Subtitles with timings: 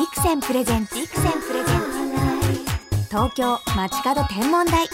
[0.00, 3.06] ビクセンプレゼンツビクセンプレゼンツ。
[3.10, 4.88] 東京街角天文台。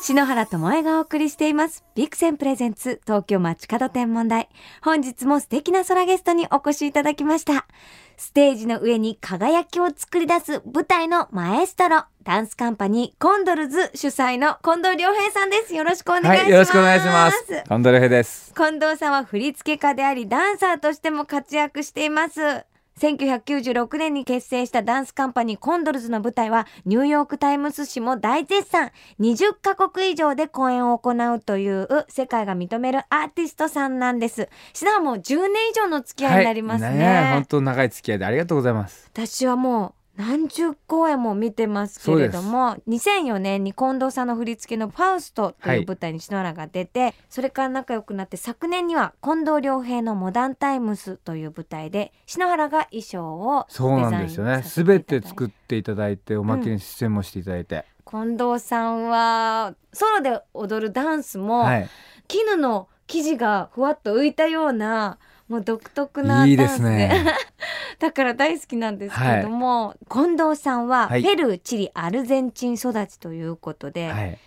[0.00, 1.84] 篠原智恵がお送りしています。
[1.94, 4.48] ビクセンプレゼンツ東京街角天文台。
[4.80, 7.66] 本日も素敵な空ゲストにお越しいただきました。
[8.16, 12.04] ステージの上に輝きを作り出す舞台のマエストロ。
[12.22, 15.74] ダンスカンパニーコンドルズ主催の近藤良平さんです。
[15.74, 17.46] よろしくお願いします、はい、よろしくお願いします。
[17.46, 18.54] 近藤良平です。
[18.54, 22.64] 近藤さんは振付家でありダンサーとしても活躍しています
[22.98, 28.90] 1996年に結成したダンスカンパニーコンドルズの舞台はニューヨークタイムズ紙も大絶賛。
[29.20, 34.48] 20カ国以上で公演を行うという世界が認めるアーティストさんなんです。
[34.72, 39.08] しなはもう10年以上の付き合いになりますね,、はい、ね本当長い付き合いでありがとうございます。
[39.12, 61.88] 私はもう何十公演も見てますけれども2004年に近藤さんの振り付けの「ファウスト」という舞台に篠原が出て、はい、それから仲良くなって昨年には近藤良平の「モダンタイムス」という舞台で篠原が衣装をそうなんですよね全て作っていただいておまけに出演もしていただいて、うん、近藤さんはソロで踊るダンスも、はい、
[62.26, 66.46] 絹の生地がふわっと浮いたようなもう独特なダンス。
[66.46, 67.24] でいいですね。
[67.98, 74.38] だから大好きなんですけれども、はい、近藤さんはペルー、チリアルゼンチン育ちということで、はい、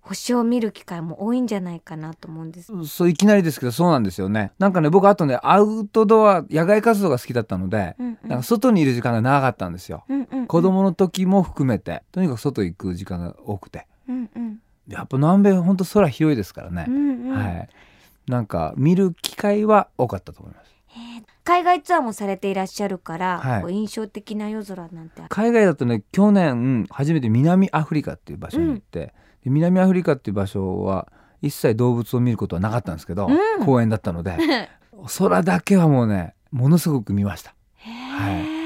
[0.00, 2.72] 星を見る機会も多いんじゃないかなと思うんです。
[2.86, 4.52] そういきなりですけどそうなんですよね。
[4.58, 17.68] なんかね僕あとねアウトドア野外活動が好きだったので、うんうん、なんか外にいる時間が長かったんですよ、うんうんうん、子供の時も含めてとにかく外行く時間が多くて、うんうん、やっぱ南米本当空広いですからね、うんうん、はい
[18.26, 20.66] なんか見る機会は多かったと思います。
[21.44, 31.06] 海外ツアーもされていらっしゃるから、はい、印象的な夜空なんて海外だとね去年初めて南アフリカっていう場所に行って、うん、南アフリカっていう場所は
[31.42, 34.36] 一切動物を見ることはなかったんですけど、うん、公園だったので
[35.18, 37.54] 空だけはもうねものすごく見ました。
[37.78, 38.56] はい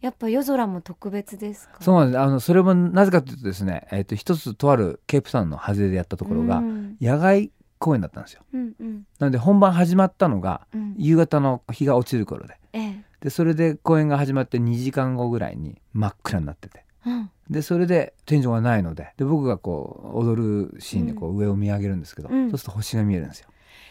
[0.00, 1.76] やっぱ夜空も特別ですか？
[1.80, 2.20] そうなんです。
[2.20, 19.12] あのそれもなぜかというとですね、えっ、ー、と一つとあるケープサウンの外れでやったところが、うん、野外公演だったんですよ、うんうん、なので本番始まったのが夕方の日が落ちる頃で、うん、でそれで公演が始まって2時間後ぐらいに真っ暗になってて、うん、でそれで天井がないので。
[19.16, 23.48] で僕がこう踊るシーンでこう上を見上げるんですけど、うん、そうすると星が見えるんですよ。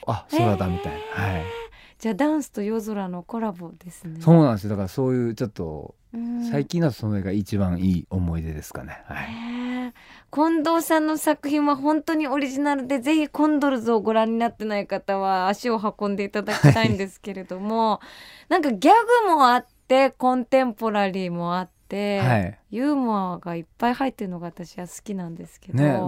[0.07, 1.62] あ空だみたいな、えー、はい
[2.03, 4.19] じゃあダンスと夜空のコラボですね。
[4.19, 4.71] そうなんですよ。
[4.71, 5.95] だからそういうちょっと
[6.51, 9.01] 最近だとそれが一番いい思い出ですかね。
[9.05, 9.93] はい。
[10.29, 18.01] 近藤さんの作品は本当にオリジナルでぜひコンドルズをご覧になってない方は足を運んでいただきたいんですけれども、
[18.49, 18.91] なんかギャ
[19.29, 25.99] グもあってコンテンポラリーもあって、はい、ユーモアがいっぱい入ってるのが私は好きなんですけど、ね、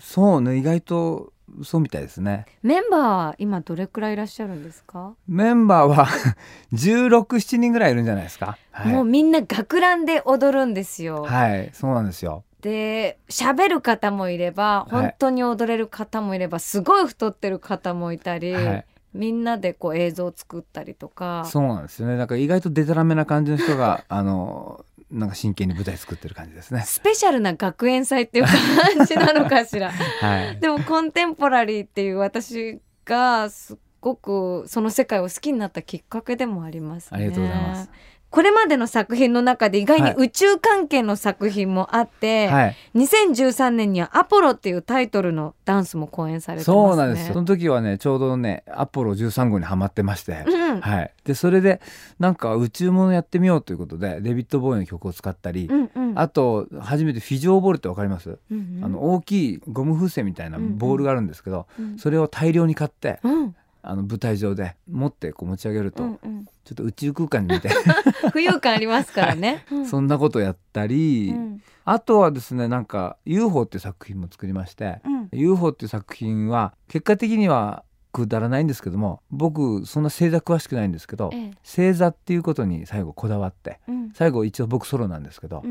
[0.00, 1.32] そうね意外と
[1.62, 2.46] そうみたいですね。
[2.62, 5.14] メンバーは今どれくらいいらっしゃるんですか？
[5.28, 6.06] メンバーは
[6.72, 11.24] 1617人ぐらいいるんじゃないですか、はい、もうみんな学ランで踊るんですよ。
[11.24, 12.44] はいそうなんですよ。
[12.62, 21.44] で喋る方もいれば本当に踊れる方もいれば、はい、すごい太ってる方もいたり、はい、みんなでこう映像を作ったりとか。
[21.46, 22.16] そうなんですよね。
[22.16, 26.82] なんか意外とデタラメな感じの人が あのなんか真剣に舞台作ってる感じですね。
[26.86, 29.90] スペシャルな学園祭っていう感じなのかしら、
[30.20, 37.18] はい、でもコンテンポラリーっていう私がすっごくその世界を好きになったきっかけでもありますね。
[37.18, 37.90] ありがとうございます
[38.32, 47.28] これまでの作品の中で意外に宇宙関係の作品もあって、はい、2013年には「アポロ」っていうタイトルのダンスも公演されてます、ね、そうなんです。
[47.28, 51.82] その時はねちょうどねアポロ13号にはまってまして、うん、はい、でそれで
[52.18, 67.68] なんか宇宙ものやってみようということでデビッド・ボーイの曲を使ったり、うんうん、あと初めてフィジョーボールってわかります、うんうん、あの大きいゴム風船みたいなボールがあるんですけど、うんうん、それを大量に買って、うんあの舞台上で持ってこう持ち上げると、うんうん、ちょっと宇宙空間に見て。
[68.32, 85.64] 浮遊感ありますからね、 そんなことやったり、うん、あとはですねなんか UFO っていう作品も作りまして、うん、UFO っていう作品は結果的にはくだらないんですけども僕そんな星座詳しくないんですけど、ええ、星座っていうことに最後こだわって、うん、最後一応僕ソロなんですけど、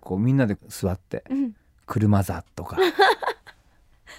[0.00, 1.24] こうみんなで座って、
[1.86, 2.76] 車座とか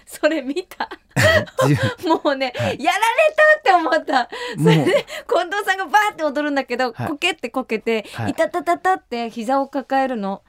[0.10, 0.90] それ見た？
[2.08, 3.04] もうね、はい、やられ
[3.36, 4.30] たって思った。
[4.58, 10.44] それで近藤さんがバーって踊るんだけど、はい、こけってこけて、はい、いたたたたって膝を抱えるの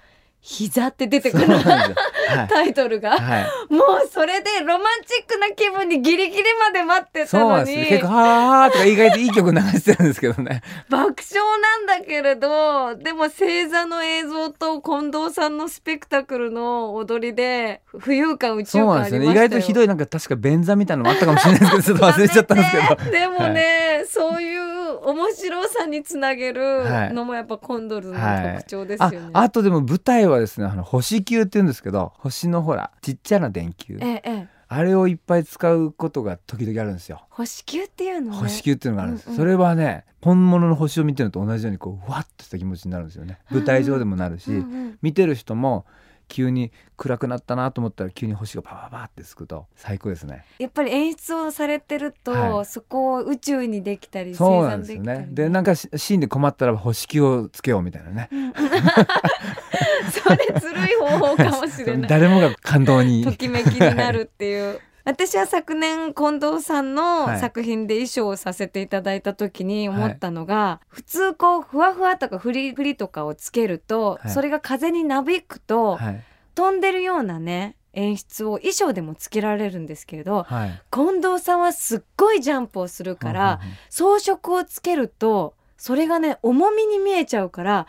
[0.49, 7.77] 膝って出てくる、はい、タイトルが、はい、もうそれでロマンチックな気分にギリギリまで待ってたのに。
[7.87, 10.63] 結構「はあ」とか意外といい曲流してるんですけどね。
[10.89, 23.05] 爆笑なんだけれどでも星座の映像と近藤さんのスペクタクルの踊りで浮遊感宇宙感ありましね、意外とひどいなんか確か便座みたいなのもあったかもしれないですけどちょっと忘れちゃったんですけど。
[23.13, 37.23] でもね、はい、そういう面白さにつなげるのもやっぱコンドルの特徴ですよね、はい、ああとでも舞台はですねあの星球って言うんですけど星のほらちっちゃな電球、ええ、あれをいっぱい使うことが時々あるんですよ。
[37.31, 43.39] 星球っていうの、ね、星球っていうのがあるんです、うんうん、それはね本物の星を見てるのと同じようにこうわっとした気持ちになるんですよね。
[43.51, 45.87] 舞台上でもなるし、うんうん、見てる人も
[46.29, 50.45] 急に暗くなったなと思ったら急に星がパパパってつくと最高ですね。
[50.59, 55.27] やっぱり演出をされてると、はい、そこを宇宙にできたりそうなんですよね。
[55.31, 58.29] でなんかシーンで困ったら星球をつけようみたいなね、
[60.11, 62.09] それずるい方法かもしれない。
[62.11, 63.25] 誰もが感動に。
[63.25, 76.23] ときめきになるっていう私は昨年近藤さんの作品で衣装をさせていただいた時に思ったのが、はい、普通こうふわふわとかフリフリとかをつけると、はい、それが風になびくと、はい、
[76.55, 80.47] 飛んでるようなね演出を衣装でもつけられるんですけれど、
[80.93, 87.87] 近藤さんはすっごいジャンプをするから、装飾をつけるとそれがね重みに見えちゃうから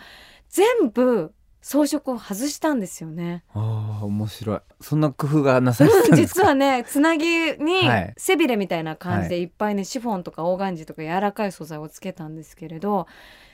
[0.48, 3.44] 全部装飾を外したんですよね。
[3.53, 4.59] ああ面白い。
[4.79, 6.41] そんな工夫がなされてたんですか？
[6.41, 7.81] 実はねつなぎに
[8.17, 13.07] 背びれみたいな感じでいっぱいね、はい、シフォンとかオーガンジーとか柔らかい素材をつけたんですけれど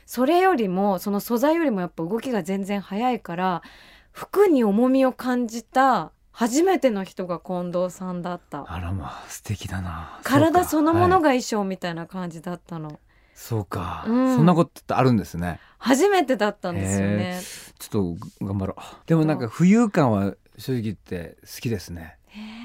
[0.06, 3.64] それよりもその素材よりもやっぱ動きが全然速いから
[4.12, 8.66] 服に重みを感じた初めての人が近藤さんだった。
[8.68, 10.20] あらまあ素敵だな。
[10.24, 12.88] 体そのものが衣装みたいな感じだったの。
[12.88, 12.98] はい
[13.38, 17.42] そうか、うん、そんなことってあるんですね初めてだったんですよね
[17.80, 19.08] ちょっと頑張ろう。
[19.08, 22.18] でもなんか浮遊感は正直言って好きですね。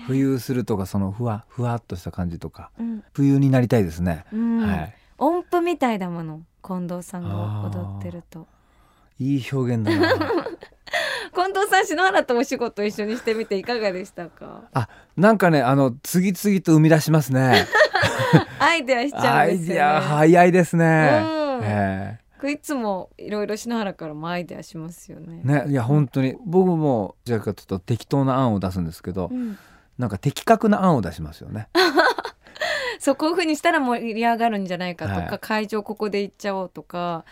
[0.09, 4.95] 浮遊するとかそのふわふわっとした感じとか、うん、浮遊になりたいですね、うん、はい。
[5.19, 8.49] 音符みたいだもの近藤さんが踊ってると。
[9.19, 10.09] いい表現だな。
[11.33, 14.63] 近藤さん篠原とお仕事一緒にしてみていかがでしたか？
[14.73, 17.67] あなんかねあの次々と生み出しますね。
[18.59, 21.61] アイデアしちゃうんですよ、ね、アイデア早いですね、うん。
[21.63, 25.41] えー、いつもいろいろ篠原からもアイデアしますよね。
[25.43, 26.37] ねいや本当に。
[26.47, 29.59] 僕もじゃあちょっと適当な案を出すんですけど、うん、
[29.99, 31.69] なんか的確な案を出しますよね。
[32.99, 37.25] そこをふうにしたら盛り上がるんじゃないかとか、はい、会場ここで行っちゃおうとか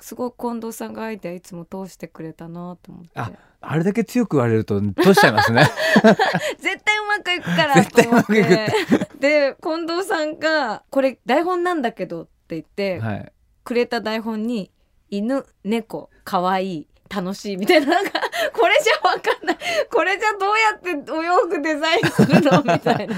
[0.00, 3.10] すごい近藤さんがアイデアいつも通してくれたなと思って。
[3.14, 3.30] あ
[3.66, 5.62] あれだけ強く言われると通しちゃいますね。
[6.58, 8.72] 絶対うまくいくからと思って。
[9.20, 13.32] で近藤さんが「これ台本なんだけど」って言って、はい、
[13.64, 14.70] くれた台本に
[15.10, 18.12] 「犬猫かわいい楽しい」みたいななんか
[18.52, 19.58] これじゃわかんない。
[19.90, 22.62] これじゃどうやってお洋服デザインするの？
[22.62, 23.16] みたいな。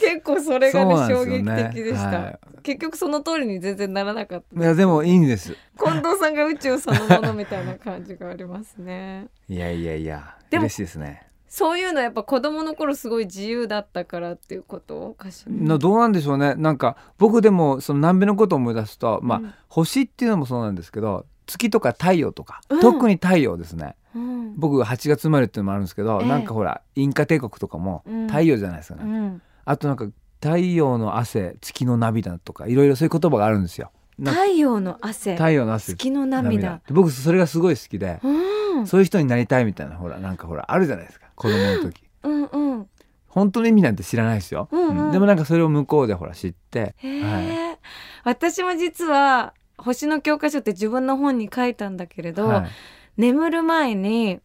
[0.00, 5.56] 結構それがね衝撃的でした、はい、結局その通りに全然ならなかったいやでもいいんです。
[5.78, 9.28] 近藤さんが宇宙そのものみたいな感じがありますね。
[9.48, 15.10] いやいやいや嬉しいですねそういうのやっぱ子供の頃すごい自由だったからっていうこと？
[15.10, 16.54] かしらどうなんでしょうね。
[16.54, 30.06] なんか僕でもその南米のことを思い出すとまあ、うん、星っていうのもそうなんですけど月とか太陽とか、うん、特に太陽ですね、うん、僕が8月生まれっていうのもあるんですけど、えー、なんかほらインカ帝国とかも太陽じゃないですかね、あとなんか
[30.40, 33.90] 太陽の汗月の涙とかいろいろそういう言葉があるんですよ。
[34.18, 35.34] 太陽の汗。
[35.34, 35.92] 太陽の汗。
[35.92, 36.80] 月の涙。
[36.90, 42.02] 僕それがすごい好きで、うん、そういう人になりたいみたいなほらなんかほらあるじゃないですか子供の時。
[42.22, 42.88] うんうん。
[43.26, 47.78] 本当の意味なんて知らないですよ、うんうん、でもなんかそれを向こうでほら知って、はい、
[48.24, 52.70] 私も実は星の教科書って自分の本に書いたんだけれど、はい、
[53.16, 54.40] 眠る前に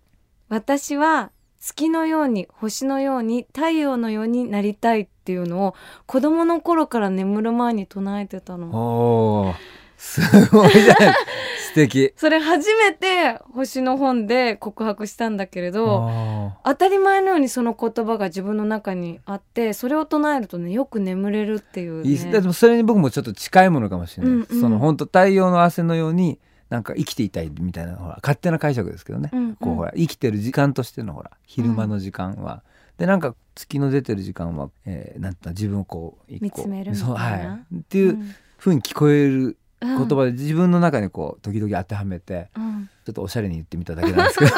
[0.48, 5.75] 私は月のように星のように太陽のようになりたいっていうのを
[6.06, 8.68] 子供の頃から眠る前に唱えてたの。
[8.68, 9.54] お
[9.98, 11.13] すごいじゃない
[11.57, 12.14] 素 敵。
[12.18, 16.10] それ初めて星の本で告白したんだけれど
[16.64, 32.62] 当たり前のようにその言葉が自分の中にあってそれを唱えるとねよく眠れるっていう、ね、いいでもそれに僕もちょっと近いものかもしれない、うんうん、その本当太陽の汗のようになんか生きていたいみたいなほら勝手な解釈ですけどね、うんうん、こうほら生きてる時間としてのほら昼間の時間は、うん、
[32.98, 38.18] でなんか月の出てる時間は、えー、なんて自分をこう見つめるみたいな、はい、っていう
[38.58, 44.52] ふうに聞こえる言葉で自分の中にこう時々当てはめて、うん、ちょっとおしゃれに言ってみただけなんですけど。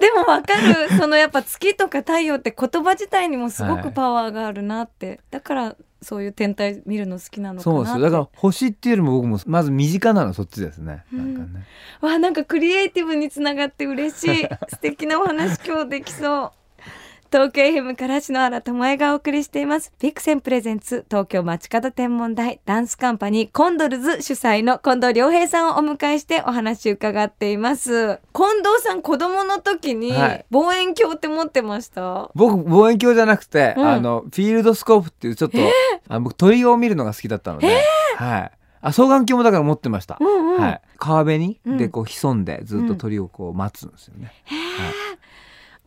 [0.00, 0.88] でもわかる。
[0.96, 11.66] そのやっぱ月とか太陽って言葉自体にもすごくパワーがあるなって、はい、だからそういう天体見るの好きなのそうですだから星っていうよりも僕もまず身近なのそっちですね、うん、なんかね。
[12.00, 14.48] わなんかクリエイティブにつながって嬉しい。
[14.68, 16.52] 素敵なお話今日できそう
[17.32, 19.92] 東京 FM から篠原智恵がお送りしています。
[20.00, 28.18] ビクセンプレゼンツ東京街角天文台ダンスカンパニーコンドルズ主催の近藤良平さんをお迎えしてお話伺っています。
[28.34, 30.12] 近藤さん子供の時に
[30.50, 35.70] 望遠鏡って持ってました、はい、僕望遠鏡じゃなくて、うん、あのフィールドスコープっていうちょっと、えー、
[36.08, 38.50] あ僕鳥を見るのが好きだったので、えー、はい。
[38.82, 44.94] あ双眼鏡もだから持ってました、うんうん、はい、川辺に、でこう潜んでずっと鳥をこう待つんですよね、うん、はい、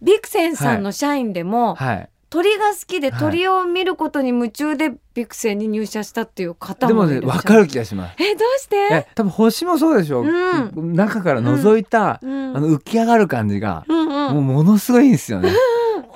[0.03, 8.15] ビクセンさんの社員でも、はい、鳥が好きで鳥を見ることに夢中でビクセンに入社したっていう方もでもね分かる気がします。
[8.19, 9.07] えどうして？
[9.15, 15.51] 多分星もそうでしょ、うん、中から覗いた、うん、あの浮き上がる感じが、うんうん、もうものすごいんですよね、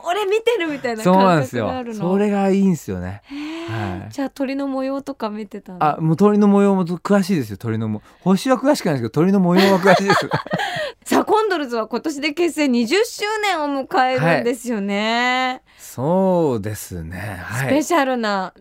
[0.08, 2.00] 俺見てるみたいな感覚があるの。
[2.00, 3.22] それがいいんですよね、
[3.70, 7.58] はい、じゃあ鳥の模様とか見てたあもう鳥の模様も詳しいですよ。
[7.58, 10.30] 鳥のも星は詳しくないですけど鳥の模様は詳しいです。
[11.04, 18.54] さあコンドルズは今年で結成20周年を迎えるんですよね、はい、そうですね、はい、スペシャルな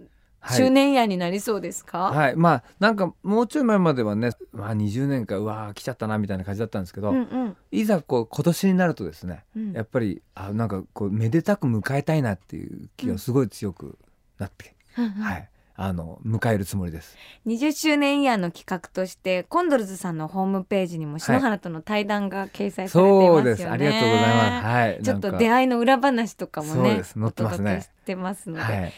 [0.51, 13.99] 周年夜になりそうですか、はい、はい、まあなんかもうちょい前まではね、まあ、20年かうわ来ちゃったなみたいな感じだったんですけど、うんうん、いざこう今年になるとですね、うん、やっぱりあなんかこうめでたく迎えたいなっていう気がすごい強く
[14.39, 15.49] なって、うん、はい。
[15.79, 17.17] あの迎えるつもりです。
[17.47, 23.69] 20周年イヤーの企画としてコンドルズさんのホームページにも篠原との対談が掲載されていますよね、はい、そうです。
[23.69, 27.83] ありがとうございます、はい、ちょっと出会いの裏話とかもね載ってますね。
[27.83, 28.93] してますので、はい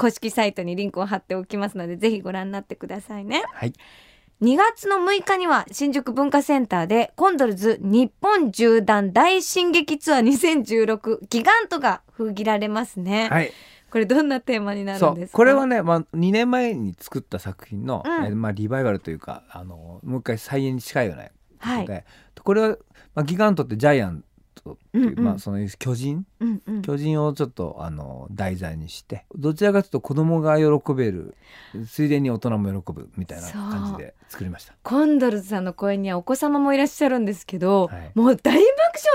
[0.00, 3.44] 公式サイトにリンクを貼っておきますのでぜひご覧になってくださいね。
[3.52, 3.72] はい
[4.42, 13.28] 2月の6日には新宿文化センターでコンドルズ日本縦断大進撃ツアー2016ギガントが封切られますね。
[13.28, 13.52] はい。
[13.90, 15.36] これどんなテーマになるんですか？
[15.36, 21.30] これはね、まあ、2年前に作った作品の、うん、えまあ、リバイバルというかあのもう一回再演に近いようなこ
[21.82, 22.04] とで、はい、
[22.42, 22.78] これは、
[23.14, 24.24] まあ、ギガントってジャイアン
[24.62, 31.34] トっていう、うんうん、まあ、その巨人、うんうん、巨人をちょっとあの題材にしてどちらかというと子供が喜べる
[31.88, 34.74] ついでに大人も喜ぶみたいな感じで作りました。
[34.84, 38.64] コンドルズさんの公演にはお子様もいらっしゃるんですけど、はい、もう大爆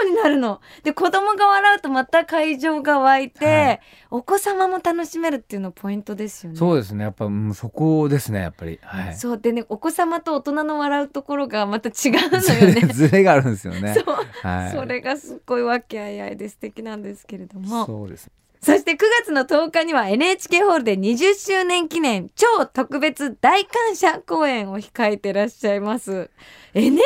[0.03, 0.60] 笑になるの。
[0.84, 3.81] で子供が笑うとまた会場が湧いて、はい、
[4.12, 6.60] お子様も楽しめるっていうのポイントですよね。
[6.60, 7.05] そうですね。
[7.05, 8.41] やっぱ、うん、そこですね。
[8.41, 9.38] やっぱり、はい、そう。
[9.38, 11.95] でねお子様と大人の笑うところがまた違う
[12.29, 12.81] のよね。
[12.93, 13.93] ずれがあるんですよね。
[13.93, 17.86] そう、はい、それがすっごい和気あいあいで素敵なんですけれども。
[17.86, 18.29] そうです
[18.65, 26.31] そして9月の10日には NHK ホールで20周年記念超特別大感謝公演を控えてらっしゃいます。
[26.74, 26.98] NHK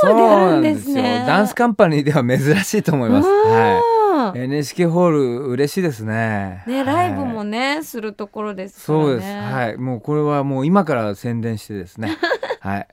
[0.00, 1.24] ホールであるんですね。
[1.26, 6.64] ダンスカンパニーでは珍しいと思います、はい、NHK ホール嬉しいですね。
[6.66, 9.26] ね、ライブもねするところです、ね、そうです。
[9.26, 9.76] はい。
[9.76, 12.16] もうこれはもう今から宣伝してですね。
[12.60, 12.88] はい。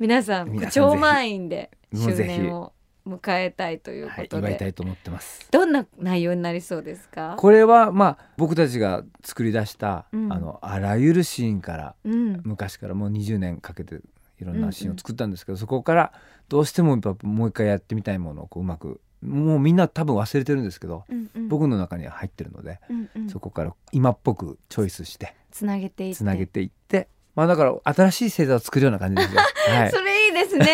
[0.00, 2.72] 皆さん超満員で周年を
[3.06, 5.46] 迎えたいということで、はい、祝いたいと思ってます。
[5.50, 7.36] どんな内容になりそうですか？
[7.38, 14.00] これはまあ僕たちが作り出した、うん、あのあらゆるシーンから、うん、昔からもう20年かけて
[14.40, 15.56] いろんなシーンを作ったんですけど、うん。
[15.56, 16.12] うん、そこから
[16.48, 26.16] どうしてもやっぱもう一回やってみたいものをこううまくもうみんな多分忘れてるんですけど、うんうん、僕の中には入ってるので、うんうん、そこから今っぽくチョイスしてつなげていって。
[26.16, 29.40] つなげていってまあだから新しい星座を作るような感じですよ。
[29.76, 30.66] はい、それいいですね。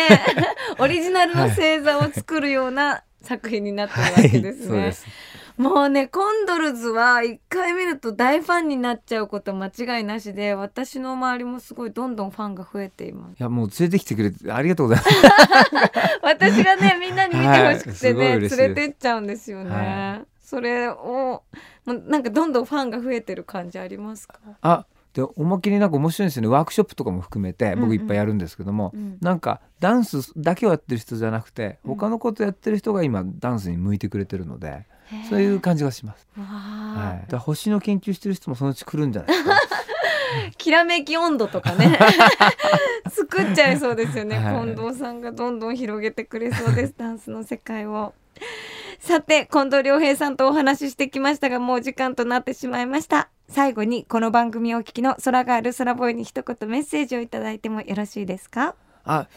[0.79, 4.79] オリジナルの星座を作るような作品になってるわけですね。
[4.79, 4.93] はい。
[5.57, 13.39] もうねコンドルズは一回見ると大ファンになっちゃうこと間違いなしで私の周りもすごいどんどんファンが増えています。
[13.39, 15.17] いやもう連れてきてくれてありがとうございます。
[16.23, 21.43] 私がねみんなに見てほしくてね、はい、連れてっちゃうんですよね、はい、それを
[21.85, 24.39] もうなんかどんどんファンが増えてる感じありますか？
[24.61, 26.47] あでおまけになんか面白いんですよね。
[26.47, 28.99] ワークショップとかも含めて僕いっぱいやるんですけども、うん。
[28.99, 34.87] うん、なんかダンスだけをやってる人じゃなくて他のことやってる人が今ダンスに向いてくれてるので
[35.29, 36.27] そういう感じがします。
[36.35, 39.59] はい、だ星の研究してる人もそのうち来るんじゃないですか。
[40.57, 41.99] きらめき温度とかね。
[43.11, 46.95] 作っちゃいそうですよね、はい、近藤さんがどんどん広げてくれそうです。
[46.97, 48.13] ダンスの世界を。
[48.99, 58.75] さて近藤良平さんとお話ししてきましたがもう時間となってしまいました最後にこの番組をお聞きの空がある空ボーイに一言メッセージをいただいてもよろしいですか？
[59.05, 59.27] あ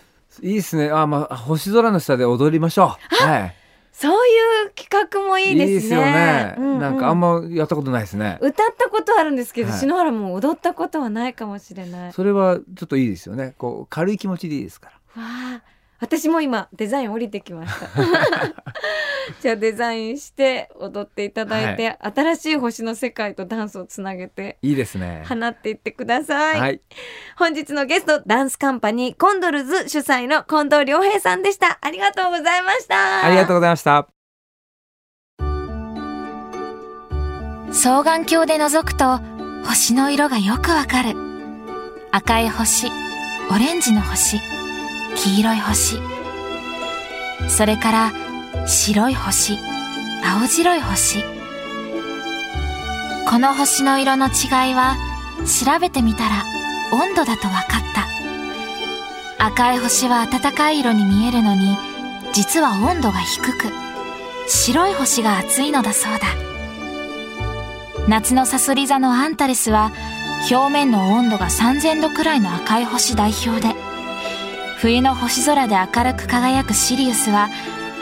[0.43, 3.55] いいですねあまあ星空の下で踊りましょうはい
[3.93, 5.69] そういう企画もいいですね。
[5.69, 8.37] いいですよね、うんうん、なんかあんまやったことないですね。
[8.43, 12.13] 歌ったことあるんですけど、はい、篠原も踊ったことはないかもしれない。
[12.13, 13.55] それはちょっといいですよね。
[13.57, 15.23] こう軽い気持ちでいいですから。
[15.23, 15.63] わあ、
[16.00, 17.88] 私も今デザイン降りてきました。
[19.41, 25.25] じゃあデザインして踊っていただいて、はい、新しい星の世界とダンスをつなげていいですね。
[25.29, 26.81] 放っていってください、はい、
[27.37, 31.79] 本日のゲストダンスカンパニーコンドルズ主催の近藤良平さんでした。
[31.81, 33.25] ありがとうございました。
[33.25, 34.09] ありがとうございました。
[37.73, 39.19] 双眼鏡で覗くと
[39.67, 41.17] 星の色がよくわかる。
[42.12, 42.87] 赤い星
[43.50, 44.41] オレンジの星
[45.16, 45.99] 黄色い星。
[47.49, 48.12] それから
[48.66, 49.58] 白い星。
[50.25, 51.25] 青白い星。
[53.28, 54.96] この星の色の違いは
[55.44, 56.44] 調べてみたら
[56.92, 59.46] 温度だと分かった。
[59.46, 61.76] 赤い星は暖かい色に見えるのに
[62.32, 63.73] 実は温度が低く
[64.49, 66.26] 白い星が熱いのだそうだ。
[68.08, 69.92] 夏のさそり座のアンタレスは
[70.50, 73.75] 表面の温度が3000度くらいの赤い星代表で
[74.87, 77.49] 冬の星空で明るく輝くシリウスは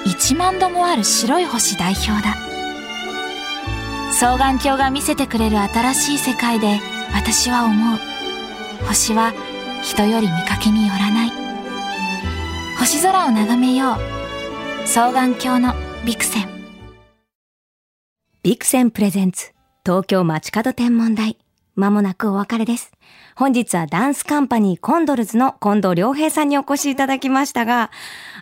[0.05, 2.35] 1万度もある白い星代表だ。
[4.13, 6.81] 双眼鏡が見せてくれる新しい世界で
[7.15, 7.99] 私は思う。
[8.87, 9.33] 星は
[9.83, 11.33] 人より見かけによらない。
[12.79, 14.87] 星空を眺めよう。
[14.87, 15.73] 双眼鏡の
[16.05, 16.49] ビクセン。
[18.43, 19.55] ビクセンプレゼンツ
[19.87, 21.39] 東京街角天文台。
[21.77, 22.94] まもなくお別れです。
[23.37, 27.91] 本日はダンスカンパニーコンドルズの近藤良平さんにお越しいただきましたが、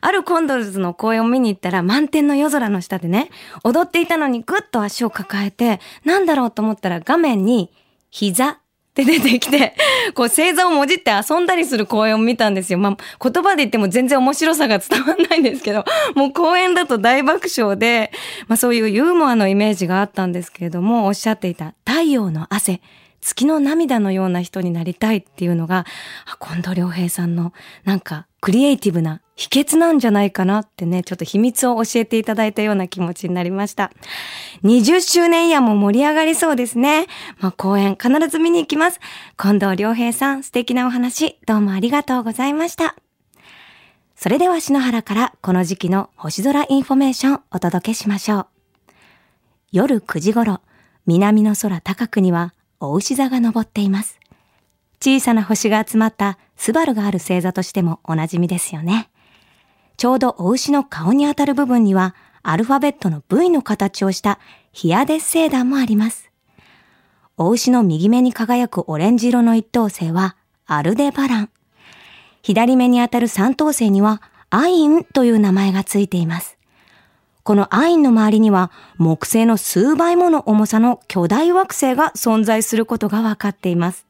[0.02, 3.30] あるコンドルズの公演を見に行ったら満天の夜空の下でね、
[3.64, 7.72] 踊っていたのにぐっと足を抱えて、なんだろうと思ったら画面に
[8.10, 8.56] 膝っ
[8.94, 9.74] て出てきて、
[10.14, 12.78] こう星座をもじって遊んだりする公演を見たんですよ。
[12.78, 12.96] まあ、
[13.30, 18.12] 言葉で言っても全然面白さが伝わんないんですけど、 もう公演だと大爆笑で、
[18.46, 22.82] まあそういうユーモアのイメージがあったんですけれども、おっしゃっていた太陽の汗。
[23.22, 25.86] 月の涙のような人になりたいっていうのが、
[26.40, 27.52] 近藤良平さんの
[27.84, 33.92] なんかクリエイティブな秘訣なんじゃないかなってね、ちょっと秘密を教えていただいたような気持ちになりました。
[34.64, 37.06] 20周年イヤーも盛り上がりそうですね。
[37.38, 39.00] まあ、公演必ず見に行きます。
[39.40, 42.96] 近藤良平さん、素敵なお話、どうもありがとうございました。
[44.16, 48.46] それでは篠原からこの時期の星空インフォメーションお届けしましょう。
[49.72, 50.60] 夜9時頃、
[51.06, 52.54] 南の空高くには
[52.88, 54.18] おうし座が登っています。
[55.00, 59.10] 小さな星が集まったスバルがある星座としてもおなじみですよね。
[59.96, 64.38] ちょうどお牛の顔にあたる部分にはアルファベットの V の形をした
[64.72, 66.30] ヒアデス星団もあります。
[67.36, 70.36] お牛の右目に輝くオレンジ色の一等星は
[70.66, 71.50] アルデバラン。
[72.42, 76.58] 左目にあたる三等星にはアインという名前がついています。
[77.44, 84.06] このアインの周りには木星の数倍もの重さの巨大惑星が存在することが分かっています。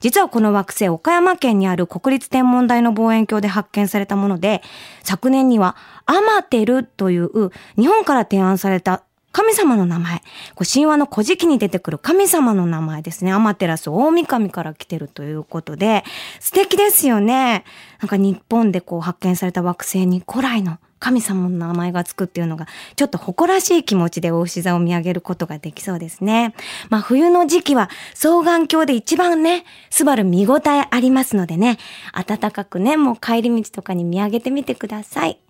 [0.00, 4.60] 実はこの惑星、岡山県にある国立天文台の望遠鏡で発見されたもので、
[5.02, 9.02] 昨年にはアマテルという日本から提案された
[9.34, 10.22] 神様の名前。
[10.58, 13.32] 神話の古事記に出てくる神様の名前ですね。
[13.32, 16.04] アマテラス大神から来てるということで、
[16.38, 17.64] 素敵ですよね。
[18.00, 26.54] なんか日本でこう発見された惑星に古来の神様の名前がつくっていうのが、ちょっと誇らしい気持ちで大牛座を見上げることができそうですね。
[26.88, 31.78] まあ冬の時期は双眼鏡で一番ね、スバル見応えありますのでね、
[32.12, 35.40] 暖かくね、もう帰り道とかに見上げてみてください。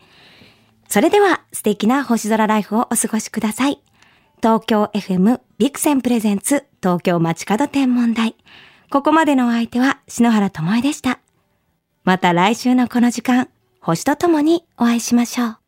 [0.94, 3.82] それでは素敵な星空ライフをお過ごしください。
[4.36, 8.36] 東京 FM ビクセンプレゼンツ東京街角天文台。
[8.92, 11.18] ここまでのお相手は篠原ともえでした。
[12.04, 13.48] また来週のこの時間、
[13.80, 15.63] 星とともにお会いしましょう。